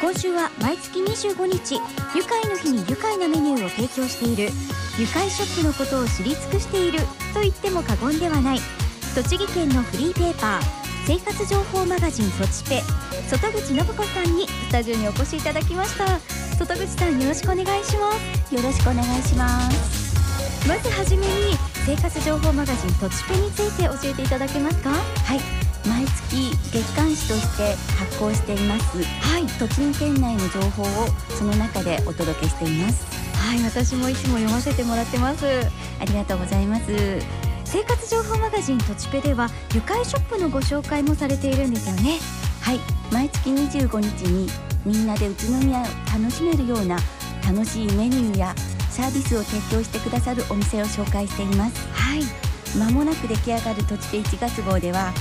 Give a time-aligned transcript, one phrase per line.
[0.00, 1.74] 今週は毎月25日
[2.16, 4.50] 愉快の日に愉快なメニューを提供している
[4.98, 7.00] 愉快ショップのことを知り尽くしている
[7.34, 8.58] と言っても過言ではない
[9.14, 12.82] 栃木県のフリーペーパー生活情報マガジンとちペ
[13.28, 16.18] 外口信子さんにスタジオにお越しいただきました。
[16.58, 18.12] 外口さんよろしくお願いしま
[18.48, 18.54] す。
[18.54, 20.68] よろしくお願いします。
[20.68, 21.32] まずはじめに
[21.86, 24.90] 生活情報マガジンとちペについて教えていただけますか？
[24.90, 29.02] はい毎月月刊誌として発行しています。
[29.02, 29.46] はい。
[29.46, 30.86] 栃木県内の情報を
[31.30, 33.06] その中でお届けしています。
[33.40, 35.46] はい私もいつも読ませてもらってます。
[35.98, 36.84] ありがとうございます。
[37.64, 42.18] 生活情報マガジンとちペでは愉快ショップのご紹介もされているんですよね。
[42.60, 42.80] はい。
[43.10, 44.48] 毎月25日に
[44.84, 46.98] みんなで宇都宮を楽しめるような
[47.46, 48.54] 楽しいメニューや
[48.90, 51.88] サービスを提供してくださるお店を紹介しています。
[51.92, 52.22] はい。
[52.76, 55.12] 間もなく出来上がる土地ペ1月号では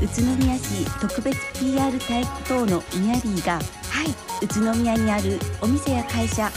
[0.00, 6.50] 宇都宮市特別 PR 体等のミヤリーが、はい、宇都宮にあるお店や会社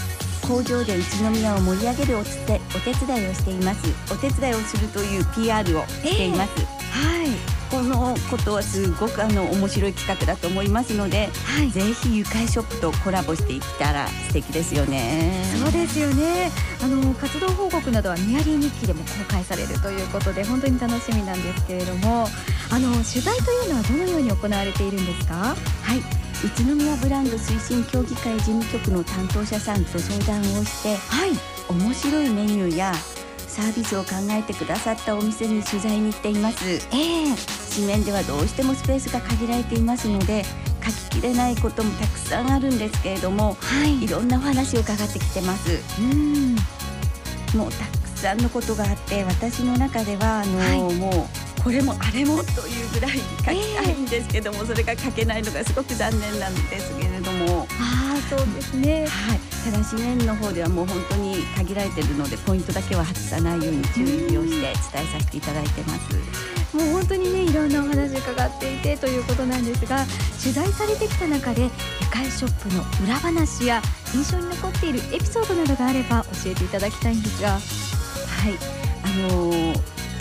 [0.48, 4.14] 工場で宇都宮を盛り上げるおつてお手伝いをしています。
[4.14, 15.44] お手伝いをするという PR をしています、えー、はいこのことはすごくあの面白い企画だと思いますので、はい、ぜひ愉快ショップとコラボしていったら素敵ですよね。
[15.62, 16.52] そうですよね。
[16.82, 22.28] あの活動報告などはニアリー日記でも公開されるということで本当に楽しみなんですけれども
[22.72, 25.34] あの取材というのはどのように行われているんですか？
[25.36, 25.56] は
[25.96, 26.00] い。
[26.46, 31.32] 宇都宮ブランド推進協議会事務局の担当者さんと相談をして、はい、
[31.68, 32.94] 面白いメニューや
[33.48, 37.36] サービスを考えてくださったお店に取材に行っています、えー、
[37.78, 40.44] 紙面ではどうしてもスペースが限られていますので
[40.84, 45.72] 書ききれないこともたくさんあるんですけれども、はい、いろんなお話を伺ってきてます。
[46.02, 46.56] うん。
[47.56, 53.52] もうたくさんのことがあって私の中ではあの、はい、もうこれもあれもというぐらい書きた
[53.84, 57.68] いんですけども、えー、それが書けないのがすごく残念なんですけれども。
[57.80, 66.78] ああそうですね、はいただし面の方ではもう本当に限られているのでポイントだけは外さないように注意をして伝えさせていただいてます。
[66.78, 70.06] もう本当にねいろんなお話伺っていてということなんですが
[70.42, 71.70] 取材されてきた中で愉
[72.12, 73.82] 快ショップの裏話や
[74.14, 77.62] 印象に残っているエピソードなどがあれば教えていただきたいんですがはい
[79.04, 79.76] あのー、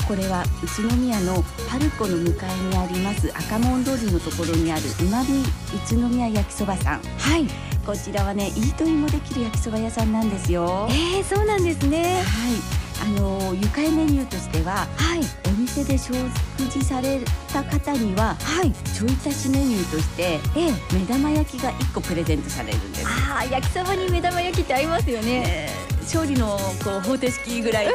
[0.07, 5.45] これは宇都宮のパルコの向かいにあります赤門通りのところにあるうまみ宇
[5.91, 10.89] 都宮焼きそばさんはいこちらはねイートインもできる焼きそば屋さんなんですよ。
[10.91, 12.03] えー、そうなんですね。
[12.03, 12.87] はい。
[13.01, 16.17] あの愉快メニューとしては、はい、お店で食
[16.69, 17.21] 事され
[17.53, 23.07] た方には、はい、ちょい足しメニューとして、ええ、目玉焼きが1個プレゼントされるんです。
[23.07, 25.41] ああ焼きそばに目玉焼きって合いますよね。
[25.41, 25.69] ね
[26.01, 27.93] 勝利のこう方程式ぐらいに。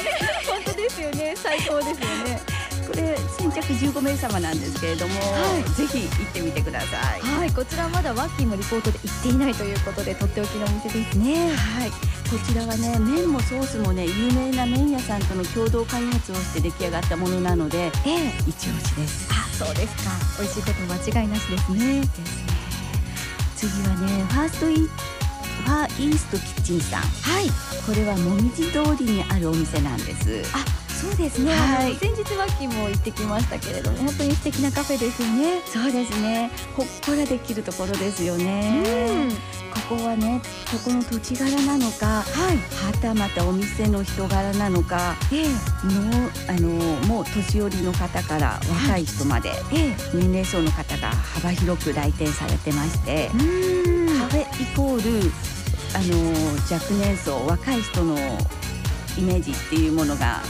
[0.48, 1.34] 本当ですよね。
[1.36, 1.94] 最高ですよ
[2.24, 2.53] ね
[2.86, 7.20] これ先着15名様なんですけれども、はい、ぜひ行ってみてください。
[7.20, 7.52] はい。
[7.52, 11.50] こちらまだワッキーもリポートで行っていないということでとっておきのお店ですね。
[11.54, 11.90] はい。
[11.90, 11.96] こ
[12.46, 19.28] ちらはね麺もソースもね有名な麺屋さんとの共同開発をして出来上がったものなので、ええ、一押しです。
[19.30, 20.10] あそうですか。
[20.40, 22.00] 美味しいこと間違いなしですね。
[22.00, 22.24] ですね。
[23.56, 27.00] 次はねファーストイファーイーストキッチンさん。
[27.00, 27.46] はい。
[27.86, 30.42] これはもみじ通りにあるお店なんです。
[30.54, 35.60] あそうですね、はい、先日ワッキーも行ってきましたけれども本当に素敵なカフェですよね。
[35.66, 36.50] そうですね。
[36.74, 39.28] ほっこらできるところですよね。
[39.88, 45.50] ここはねここの土地柄なのか、はい、はたまたお店の人柄なのか、ええ、の
[46.48, 55.30] あのもう年寄りの方から若い人まで、はい、年齢層の方が幅広く来店されてましてカフェイコール
[55.94, 56.32] あの
[56.72, 58.16] 若年層若い人の
[59.18, 60.40] イメージっていうものが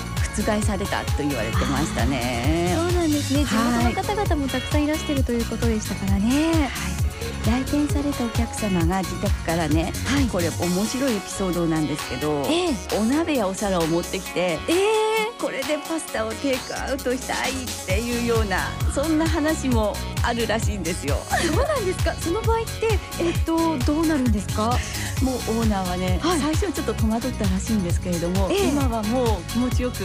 [0.43, 2.75] 覆されたと言われてましたね。
[2.77, 3.45] そうなんですね。
[3.45, 7.05] 地元の方々もたくさんいらしてるということでしたからね、はい。
[7.47, 17.55] 来店されたお客様が自宅からね、はい、これ面白いエピソードなんですけど、えー、お鍋やお皿を持ってきて、えー、これでパスタをテイクアウトしたいっ
[17.87, 21.17] ていうようなそんな話もあるらしいんですよ。
[21.29, 22.15] そうなんですか？
[22.15, 24.79] その場合ってえっとどうなるんですか？
[25.23, 30.03] もうオーナーはね、はい、最初はちょっと戸惑ったらしいんですけれども、えー、今はもう気持ちよく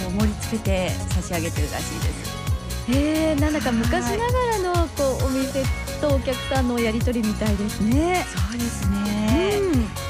[0.00, 2.36] もう盛り付けて差し上げてるらしいです。
[2.88, 4.24] へえなんだか昔なが
[4.72, 5.64] らのこうお店
[6.00, 8.24] とお客さんのやり取りみたいですね。
[8.50, 9.25] そうですね、うん、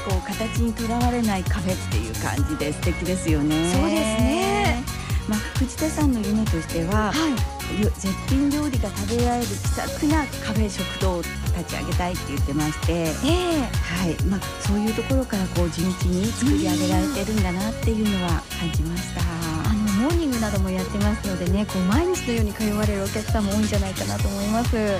[0.07, 3.71] こう形にとらわれないカフェっていう感じで素敵ですよね。
[3.73, 4.83] そうですね
[5.27, 19.21] まあ、藤田さんの夢としては、はい、絶品料理が食べられる気さくなカフェ食堂を立ち上げたいって言ってまして、えーはいまあ、そういうところからこう地道に作り上げられてるんだなっていうのは感じました。
[19.69, 24.77] あのモーニングなどもやってますのでねこう毎日のように通われるお客さんも多いんじゃないかなと思います。
[24.77, 24.97] はい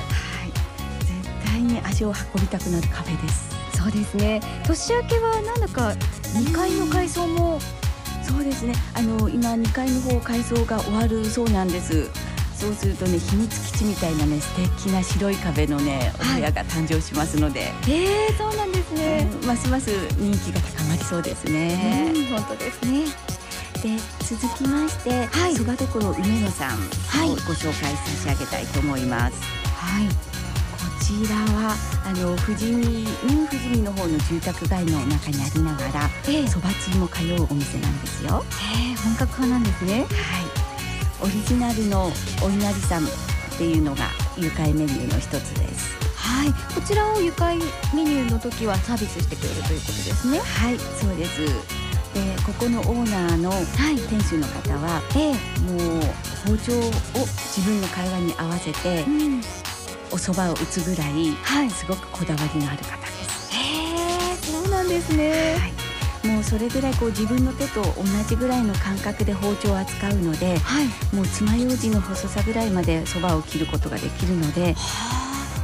[1.57, 3.55] 対に足を運びたくなるカフェです
[3.87, 4.41] そうですね。
[4.65, 5.95] 年明けはなんだか
[6.33, 7.57] 2階の改装も
[8.21, 8.73] そうですね。
[8.93, 12.09] あの今2階の方改装が終わるそうなんです。
[12.53, 23.05] そうするとね秘密基地みたいなね素敵な白い壁のねお部屋が誕生しますので、はい、えー、そうなんですね、うん、ますます人気が高まりそうですね、うん、本当ですね。
[23.83, 23.95] で
[24.25, 26.79] 続きまして、はい、そばどころ梅野さんを
[27.29, 29.67] ご紹介差し上げたいと思います。
[29.77, 30.13] はい、こ
[31.07, 31.73] ちらは
[32.03, 36.09] あの富士見ニュー富士見の方の住宅街の中にありながら、
[36.49, 38.43] そばつゆも通うお店なんですよ。
[38.59, 40.01] え本格派なんですね。
[40.01, 40.07] はい。
[41.23, 42.11] オリジナルの
[42.43, 43.07] お稲荷さんっ
[43.57, 45.95] ていうのが愉快メニューの一つです。
[46.17, 47.57] はい、こちらを愉快
[47.95, 50.39] メニューの時はサービスしてくれるということですね。
[50.39, 51.39] はい、そうです。
[52.13, 57.25] でここのオーナーの店主の方は、はい、もう包丁を
[57.55, 59.41] 自分の会話に合わせて、うん、
[60.11, 63.51] お蕎麦を打つぐらい、はい、すごくこだわりのある方です。
[63.53, 65.73] へそうなんですね、はい
[66.23, 74.75] もうそれぐらいこう自分の手と同じぐらいの感覚で包丁を扱うので、はい、もう爪楊枝の細さぐらいまでそばを切ることができるので、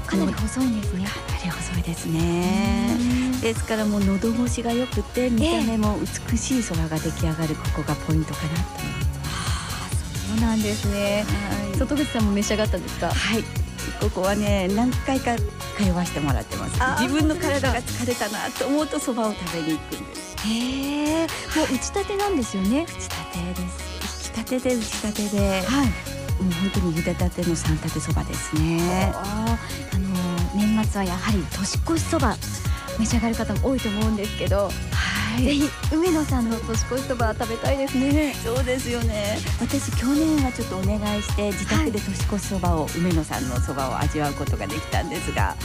[0.08, 1.06] かなり細いんですね。
[1.06, 2.96] かなり細いですね。
[3.42, 6.00] ですからもう喉越しが良くて見た目も
[6.32, 9.30] 美しい空が出来上がるここがポイントかなと思いま
[9.92, 10.30] す。
[10.30, 11.26] そうなんですね。
[11.72, 13.08] はい、外口さんも召し上がったんですか？
[13.08, 13.44] はい。
[14.02, 16.80] ここはね何回か通わせてもらってます。
[17.02, 20.36] 自分の体が疲れたなと思うとそばを食べに行くんです。
[20.48, 21.28] へえ。
[21.56, 22.84] もう打ち立てなんですよね。
[22.84, 24.30] 打ち立てです。
[24.30, 25.62] 引き立てで打ち立てで。
[25.62, 25.88] はい。
[26.44, 29.14] もう本当に茹でたての三立てそばですね。
[29.16, 29.58] あ
[29.94, 30.10] の
[30.56, 32.36] 年末はやはり年越しそば
[33.00, 34.70] 召し上がる方も多いと思うんですけど、
[35.34, 38.36] はい、ぜひ梅野さんの年越しそば食べたいですね。
[38.36, 39.40] そうですよね。
[39.60, 45.56] 私去年はちょっとお願いして自宅で年越しそばを、梅野さんのそばを味わうことができたんですがあ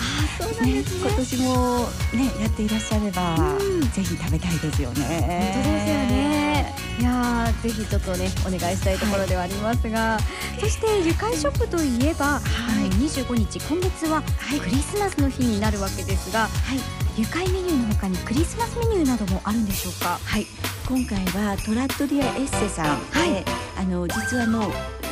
[0.42, 5.04] そうなんですね、ね、今年もねやっていらっしゃれば、うん、ぜひ食べたいですよね。
[5.04, 6.74] 本当ですよね。
[6.98, 10.18] いやぜひちょっとねお願いしたいところではありますが、は
[10.56, 14.22] い、そして愉快ショップといえば、はい、25日今月は
[14.60, 20.20] クリスマスの日になるわけですが、はい、愉快メニューの他にクリスマスメニューなどもあるんでしょうか？
[20.24, 20.46] はい。
[20.86, 22.96] 今回はトラットリアエッセさん。
[22.96, 23.44] はい、
[23.76, 24.70] あの実はもう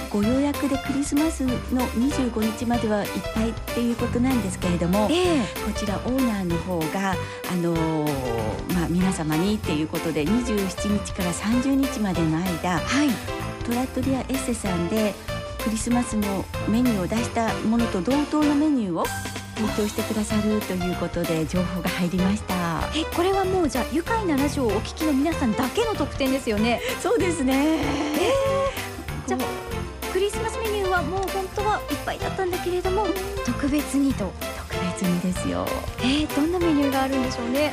[0.09, 7.17] ご予約でクリスマスの25日まではいっぱいっていうことなんですけれども、えー、こちらオーナーの方が、
[7.51, 13.09] あのー、まあ、皆様にっていうことで27日から30日までの間、はい、
[13.65, 15.13] トラットリアエッセさんで
[15.65, 19.05] クリスマスのメニューを出したものと同等のメニューを
[19.57, 22.55] 提供してくださるということで情報が入りました。
[22.95, 26.81] えこれはもうじゃあ愉快なラジオをお聞きの皆さんだけの特典ですよね？
[27.01, 27.79] そうですね。
[27.79, 29.39] えー、じゃ
[30.13, 33.07] クリスマスメニューはもう本当はいっぱいだったんだけれども
[33.45, 34.33] 特別にと。
[34.69, 35.67] 特別にですよ。
[36.01, 37.65] えー、どんなメニューがあるんでしょうね？
[37.65, 37.73] はい。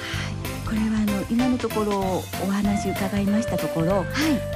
[0.65, 4.05] これはあの今のところお話伺いましたところ、はい、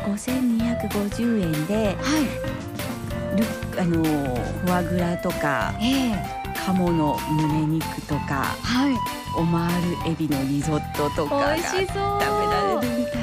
[0.10, 3.46] 5250円で、はい、ル
[3.80, 6.37] あのフォアグラとか、えー、
[6.68, 13.18] 鴨の胸肉とか、はい、オマールエビのリゾットとかが食べられるみたい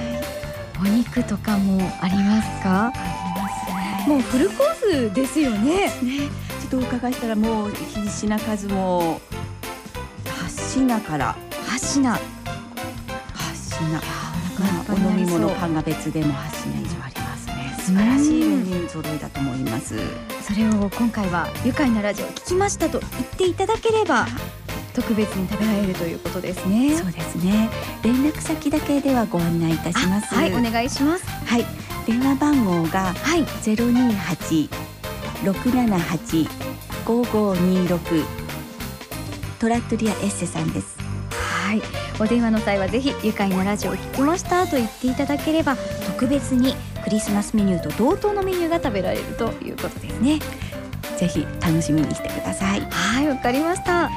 [0.81, 2.87] お肉とかもありますか？
[2.87, 2.93] あ
[3.37, 4.15] りますね。
[4.15, 4.75] もうフルコー
[5.11, 5.89] スですよね。
[5.89, 5.91] ね。
[6.61, 9.21] ちょっとお伺いしたらもう必死な数も
[10.25, 11.37] 8品から。
[11.67, 12.19] 8品8
[13.79, 14.01] 品ま
[14.89, 17.77] あ、お飲み物パンが別でも8品以上ありますね。
[17.79, 19.97] 素晴らしいメニュー揃いだと思います
[20.47, 24.27] それを今回は愉快なラジオ聞きましたと言っていただければ
[24.93, 26.95] 特別に食べられるということですね。
[26.95, 27.71] そうですね。
[28.05, 30.35] 連絡先だけではご案内いたします。
[30.35, 31.25] はいお願いします。
[31.27, 31.65] はい。
[32.07, 33.47] 電話番号がはい。
[33.63, 34.69] ゼロ二八
[35.43, 36.49] 六七八
[37.07, 37.99] 五五二六。
[39.59, 40.99] トラットリアエッセさんです。
[41.31, 41.83] はい。
[42.21, 50.39] お電話の際はぜひ愉快なラジオを聞きましたと言っていただければ特別にクリスマスメニューと同等のメニューが食べられるということですね。
[51.19, 52.81] ぜひ楽しみにしてください。
[52.81, 54.11] はいわかりました。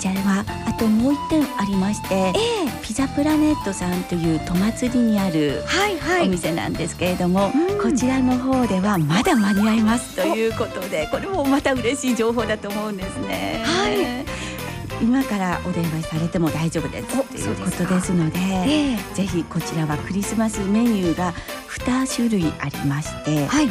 [0.00, 5.62] じゃああともう一点ありまして、えー、ピザプラネットさんという戸祭りにある
[6.22, 13.62] お店なんですけれども、はいはいこちらの方ではまだ間に合いますということでこれもまた嬉しい情報だと思うんですね。
[13.64, 14.19] はい
[15.02, 17.08] 今からお電話されても大丈夫です。
[17.08, 21.32] ということですので、えー、ぜひこちらはクリスマスメニューが
[21.68, 23.68] 2種類ありまして、はい、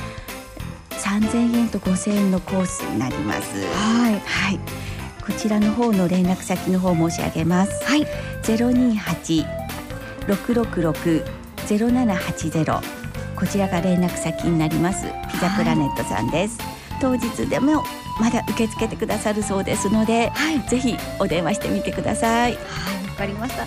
[0.92, 3.58] 3000円と5000円のコースになります。
[3.58, 4.60] はい、はい、
[5.26, 7.86] こちらの方の連絡先の方申し上げます。
[7.86, 8.08] はい、
[8.44, 9.46] 028
[10.28, 11.26] 666
[11.68, 12.82] 0780
[13.36, 15.06] こちらが連絡先になります。
[15.32, 16.58] ピザプラネットさんです。
[17.00, 17.84] 当日でも
[18.20, 22.54] まだ受け付けてくださるそうですので、はい、ぜひお電話してみてください。
[22.54, 23.66] はい、わかりました。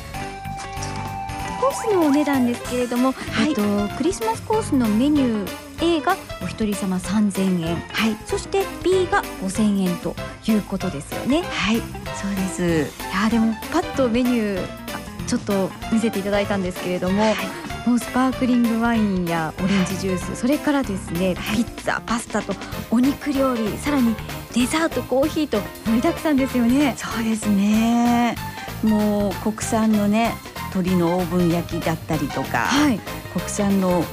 [1.60, 3.62] コースのお値段ですけれども、はい、えっと
[3.96, 10.14] クリスマスコースのメニュー A がお一人様3000円、はい、そして B が5000円と
[10.46, 11.42] いうことですよね。
[11.42, 11.80] はい、
[12.14, 13.02] そうです。
[13.02, 14.82] いやでもパッとメニュー
[15.26, 22.54] ちょっと見せていただいたんですけれども、はい、もうスパークリングワインやオレンジジュース、それからですね、ピッツァ、パスタと
[22.90, 24.14] お肉料理、さらに
[24.54, 26.94] デザート、コーヒーと盛りだくさんですよね。
[26.96, 28.36] そうですね。
[28.82, 30.34] もう国産のね
[30.74, 33.00] 鶏のオーブン焼きだったりとか、はい、
[33.32, 34.04] 国産の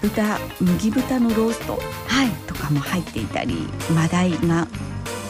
[0.00, 1.78] 豚麦豚のロースト
[2.46, 4.66] とかも入っていたり、マダイが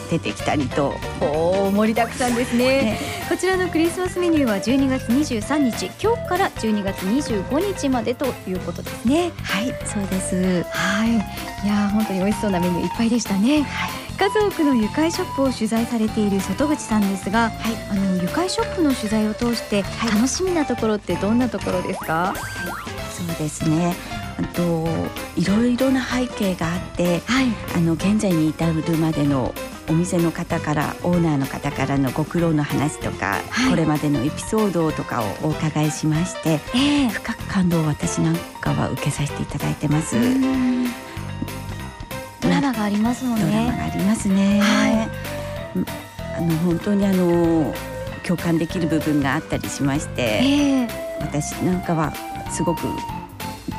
[0.09, 0.93] 出てきたりと。
[1.21, 9.31] お盛りだくさんですね、ね、こちらのクリスマスメニューは12月23日今日から12月25日までということですね。
[9.43, 10.63] はいそうです。
[10.63, 11.65] はい。
[11.65, 22.37] いや本当に美味しそうなメニューいっぱいでしたね、はい数多くの愉快ショップを取材されている外口さんですが、はい、あの愉快ショップの取材を通して楽しみなところってどんなところですか、はい、
[23.11, 23.93] そうですね。
[24.37, 24.87] あと
[25.35, 29.53] いろいろな背景があって、はい、あの現在に至るまでの
[29.89, 40.15] お店の方からオーナーの方からのご苦労の話とか、はい、これまでのエピソードとかをお伺いしまして、えー、深く感動を私なんかは受けさせていただいてます。
[42.83, 43.45] ありますもんね。
[43.45, 44.59] ドラマがありますね。
[44.61, 45.09] はい、
[46.37, 47.73] あの本当にあの
[48.25, 50.89] 共感できる部分があったりしまして、えー、
[51.21, 52.13] 私なんかは
[52.51, 52.87] すごく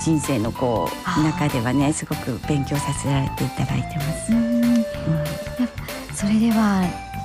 [0.01, 4.33] 人生のこう中ではねすごく勉強させられていただいてます。
[4.33, 4.85] うん、
[6.15, 6.85] それでは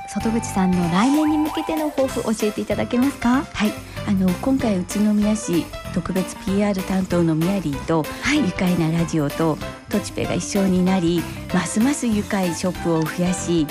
[0.10, 3.44] 外口さんの来年に向けての抱負教えていただけますか？
[3.54, 3.72] はい。
[4.08, 9.56] あの今回宇都宮市特別 PR 担当のミヤリーと、はい、愉快なラジオと
[9.90, 11.22] トチペが一緒になり
[11.54, 13.68] ますます愉快ショップを増やし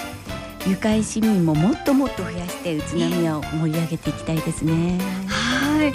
[0.67, 4.99] 愉快市民ももっともっと増やして宇都宮を盛り上げていきたいですね。
[5.27, 5.93] はい。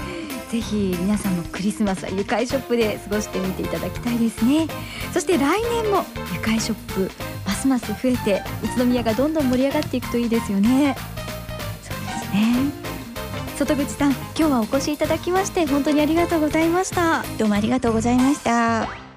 [0.52, 4.68] ぜひ皆さんもクリスマスは愉快ショップで過ごしてみていただきたいですね。
[5.14, 7.12] そして来年も愉快ショップ
[7.46, 10.96] ますます増えて宇都宮がどんどん盛り上がっていくといいですよね。
[11.84, 12.72] そうですね。
[13.58, 17.24] 外口さん今日はお越しいただきまして本当にありがとうございました。
[17.38, 19.13] どうもありがとうございました